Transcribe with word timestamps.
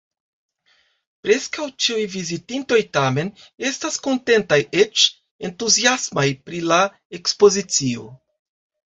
Preskaŭ 1.25 1.65
ĉiuj 1.85 2.05
vizitintoj, 2.13 2.79
tamen, 2.97 3.29
estas 3.71 3.99
kontentaj, 4.07 4.57
eĉ 4.85 5.05
entuziasmaj 5.49 6.25
pri 6.49 6.63
la 6.73 6.81
ekspozicio. 7.19 8.09